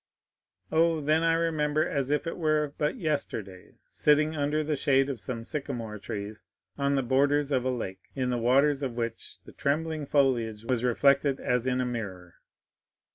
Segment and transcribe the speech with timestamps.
[0.71, 5.19] "Oh, then I remember as if it were but yesterday sitting under the shade of
[5.19, 6.43] some sycamore trees,
[6.75, 10.83] on the borders of a lake, in the waters of which the trembling foliage was
[10.83, 12.33] reflected as in a mirror.